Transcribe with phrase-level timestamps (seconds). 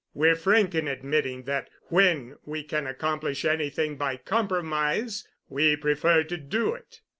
[0.15, 6.37] We're frank in admitting that when we can accomplish anything by compromise we prefer to
[6.37, 7.01] do it.